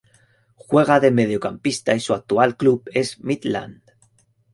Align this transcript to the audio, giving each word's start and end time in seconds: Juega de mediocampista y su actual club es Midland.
Juega 0.55 0.99
de 0.99 1.11
mediocampista 1.11 1.93
y 1.93 1.99
su 1.99 2.15
actual 2.15 2.57
club 2.57 2.89
es 2.91 3.19
Midland. 3.19 3.83